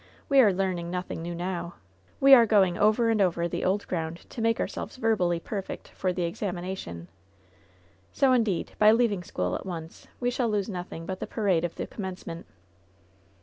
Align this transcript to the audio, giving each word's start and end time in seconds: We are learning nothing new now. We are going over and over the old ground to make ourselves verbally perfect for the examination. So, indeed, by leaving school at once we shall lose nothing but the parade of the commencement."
We 0.29 0.39
are 0.39 0.51
learning 0.51 0.89
nothing 0.89 1.21
new 1.21 1.35
now. 1.35 1.75
We 2.19 2.33
are 2.33 2.47
going 2.47 2.75
over 2.75 3.11
and 3.11 3.21
over 3.21 3.47
the 3.47 3.63
old 3.63 3.87
ground 3.87 4.27
to 4.31 4.41
make 4.41 4.59
ourselves 4.59 4.95
verbally 4.97 5.39
perfect 5.39 5.89
for 5.89 6.11
the 6.11 6.23
examination. 6.23 7.07
So, 8.11 8.33
indeed, 8.33 8.71
by 8.79 8.93
leaving 8.93 9.21
school 9.21 9.53
at 9.53 9.63
once 9.63 10.07
we 10.19 10.31
shall 10.31 10.49
lose 10.49 10.69
nothing 10.69 11.05
but 11.05 11.19
the 11.19 11.27
parade 11.27 11.63
of 11.63 11.75
the 11.75 11.85
commencement." 11.85 12.47